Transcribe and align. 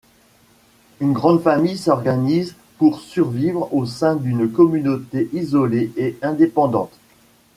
Une 0.99 1.13
grande 1.13 1.43
famille 1.43 1.77
s'organise 1.77 2.55
pour 2.79 3.01
survivre 3.01 3.71
au 3.71 3.85
sein 3.85 4.15
d'une 4.15 4.51
communauté 4.51 5.29
isolée 5.31 5.91
et 5.95 6.17
indépendante. 6.23 6.97